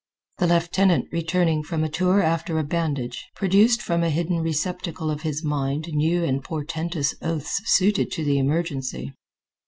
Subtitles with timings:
[0.39, 5.21] The lieutenant, returning from a tour after a bandage, produced from a hidden receptacle of
[5.21, 9.13] his mind new and portentous oaths suited to the emergency.